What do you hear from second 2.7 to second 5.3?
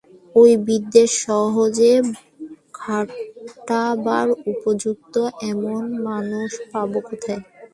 খাটাবার উপযুক্ত